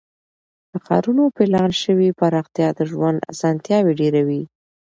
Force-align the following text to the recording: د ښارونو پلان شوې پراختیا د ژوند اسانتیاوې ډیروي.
د 0.71 0.73
ښارونو 0.85 1.23
پلان 1.35 1.71
شوې 1.83 2.09
پراختیا 2.19 2.67
د 2.77 2.79
ژوند 2.91 3.19
اسانتیاوې 3.31 3.93
ډیروي. 3.99 4.43